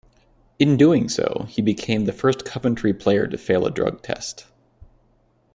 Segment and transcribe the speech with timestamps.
[0.57, 4.47] In doing so, he became the first Coventry player to fail a drug test.